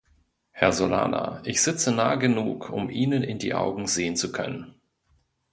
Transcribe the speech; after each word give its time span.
Herr 0.49 0.71
Solana, 0.73 1.41
ich 1.45 1.61
sitze 1.61 1.91
nah 1.91 2.15
genug, 2.15 2.71
um 2.71 2.89
Ihnen 2.89 3.21
in 3.21 3.37
die 3.37 3.53
Augen 3.53 3.85
sehen 3.85 4.15
zu 4.15 4.31
können. 4.31 4.73